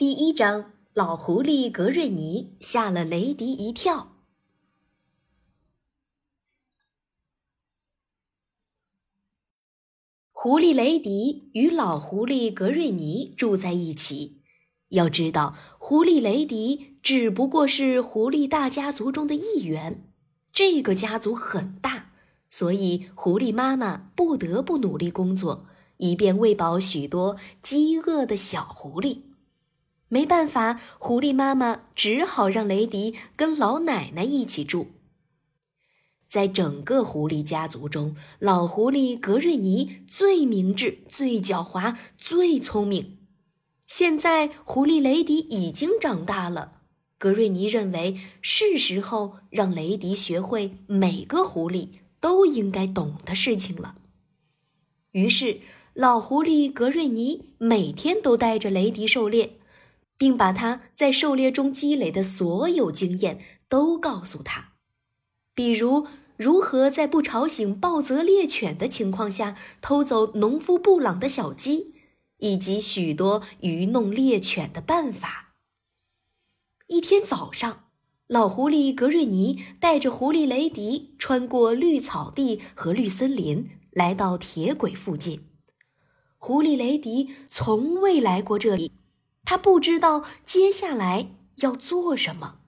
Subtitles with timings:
[0.00, 4.16] 第一章，老狐狸格瑞尼吓了雷迪一跳。
[10.32, 14.40] 狐狸雷迪与老狐狸格瑞尼住在一起。
[14.88, 20.10] 要知道，狐狸雷迪只不过是狐狸大家族中的一员，
[20.50, 22.12] 这个家族很大，
[22.48, 25.66] 所以狐狸妈妈不得不努力工作，
[25.98, 29.29] 以便喂饱许多饥饿的小狐狸。
[30.12, 34.88] 没办法，狐狸妈妈只好让雷迪跟老奶奶一起住。
[36.28, 43.18] 在整个狐狸家族中，老狐狸格瑞尼最明智、最狡猾、最聪明。
[43.86, 46.82] 现在，狐狸雷迪已经长大了，
[47.16, 53.94] 格瑞尼认为是时候让雷迪学会每个狐狸都应该懂的事情了。
[55.12, 55.60] 于是，
[55.94, 59.59] 老狐狸格瑞尼每天都带着雷迪狩猎。
[60.20, 64.74] 并把他在狩猎中积累的所有经验都告诉他，
[65.54, 71.94] 比如如何在不吵醒暴泽猎犬的情况下偷走农夫布朗的小鸡，
[72.40, 75.54] 以及许多愚弄猎犬的办法。
[76.88, 77.84] 一天早上，
[78.26, 85.46] 老狐狸格瑞尼带着狐狸雷迪穿过绿草地和绿森林，来到铁轨附近。
[86.36, 88.92] 狐狸雷迪从未来过这里。
[89.50, 92.58] 他不知道接下来要做什么。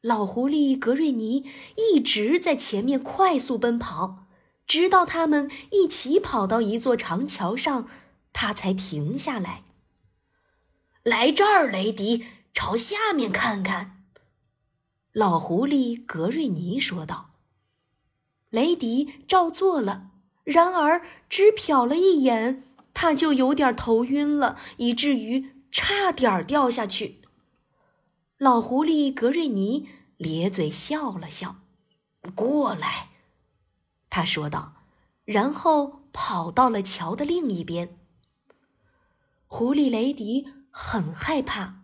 [0.00, 1.44] 老狐狸格瑞尼
[1.76, 4.26] 一直在前面快速奔跑，
[4.66, 7.86] 直到他们一起跑到一座长桥上，
[8.32, 9.62] 他才停下来。
[11.04, 14.02] 来这儿，雷迪，朝下面看看。
[15.12, 17.30] 老狐狸格瑞尼说道。
[18.50, 20.10] 雷迪照做了，
[20.42, 25.52] 然而只瞟了一眼，他就有点头晕了，以至于。
[25.76, 27.20] 差点掉下去。
[28.38, 31.56] 老狐狸格瑞尼咧嘴笑了笑
[32.34, 33.10] ，“过来。”
[34.08, 34.76] 他说道，
[35.26, 37.98] 然后跑到了桥的另一边。
[39.46, 41.82] 狐狸雷迪很害怕，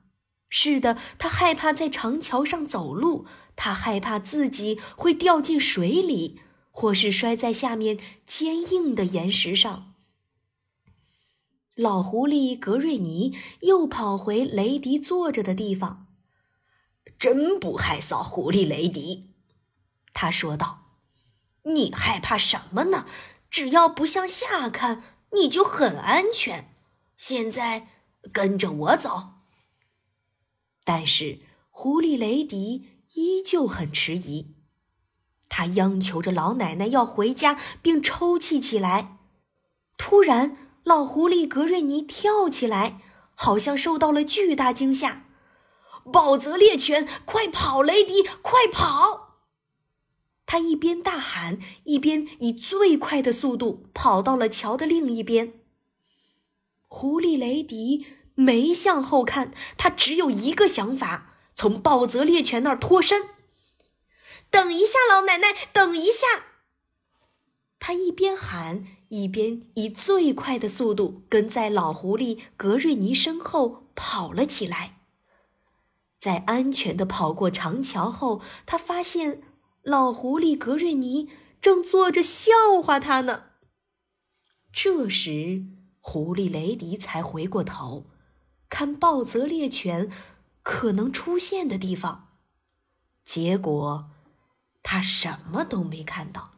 [0.49, 3.27] 是的，他害怕在长桥上走路，
[3.57, 9.92] 他害怕自己会掉进水里，或是摔在下面坚硬的岩石上。
[11.77, 16.07] 老狐狸格瑞尼又跑回雷迪坐着的地方。
[17.19, 19.31] 真不害臊，狐狸雷迪，
[20.13, 20.99] 他说道
[21.65, 23.07] ：“你害怕什么呢？
[23.51, 26.75] 只要不向下看，你就很安全。
[27.17, 27.89] 现在
[28.33, 29.37] 跟着我走。”
[30.85, 31.41] 但是
[31.71, 34.57] 狐狸雷迪依旧很迟疑，
[35.49, 39.17] 他央求着老奶奶要回家，并抽泣起来。
[39.97, 40.59] 突然。
[40.85, 43.01] 老狐狸格瑞尼跳起来，
[43.35, 45.27] 好像受到了巨大惊吓。
[46.13, 47.83] 暴泽猎犬，快跑！
[47.83, 49.39] 雷迪，快跑！
[50.45, 55.61] 他一边大喊，一边以最快的速度跑到了桥的另一边。
[56.89, 58.05] 狐狸雷迪
[58.35, 63.31] 没向后看，他只有一个想法：从暴泽猎犬那儿脱身。
[64.51, 66.52] 等一下，老奶奶，等一下！
[67.83, 68.85] 他一边喊。
[69.15, 75.01] 一边以最快的速度跟在老狐狸格瑞尼身后跑了起来。
[76.19, 79.43] 在安全的跑过长桥后，他发现
[79.83, 81.29] 老狐狸格瑞尼
[81.61, 83.51] 正坐着笑话他呢。
[84.73, 85.67] 这时，
[86.01, 88.07] 狐狸雷迪才回过头，
[88.71, 90.11] 看暴泽猎犬
[90.63, 92.29] 可能出现的地方，
[93.23, 94.11] 结果
[94.83, 96.53] 他什么都没看到。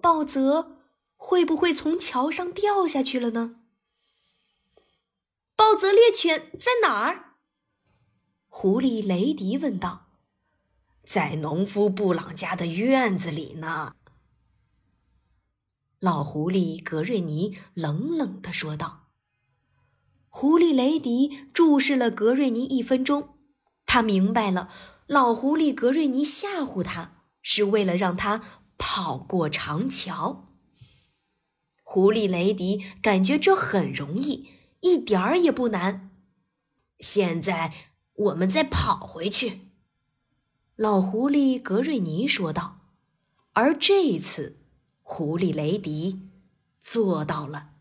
[0.00, 0.78] 鲍泽
[1.16, 3.56] 会不会从桥上掉下去了呢？
[5.54, 7.36] 鲍泽猎犬在哪儿？
[8.48, 10.06] 狐狸雷迪问道。
[11.04, 13.94] 在农夫布朗家的院子里呢。
[15.98, 19.08] 老狐狸格瑞尼冷冷地说道。
[20.28, 23.36] 狐狸雷迪注视了格瑞尼一分钟，
[23.84, 24.72] 他明白了，
[25.06, 28.59] 老狐狸格瑞尼吓唬他是为了让他。
[28.82, 30.48] 跑过长桥，
[31.82, 34.48] 狐狸雷迪感觉这很容易，
[34.80, 36.10] 一点儿也不难。
[36.98, 37.74] 现在
[38.14, 39.68] 我们再跑回去，
[40.76, 42.78] 老狐狸格瑞尼说道。
[43.52, 44.56] 而这一次，
[45.02, 46.30] 狐狸雷迪
[46.80, 47.72] 做到了。